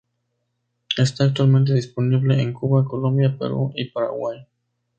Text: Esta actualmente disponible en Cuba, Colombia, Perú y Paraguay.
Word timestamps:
Esta 0.97 1.25
actualmente 1.25 1.75
disponible 1.75 2.41
en 2.41 2.53
Cuba, 2.53 2.83
Colombia, 2.85 3.37
Perú 3.37 3.71
y 3.75 3.91
Paraguay. 3.91 4.47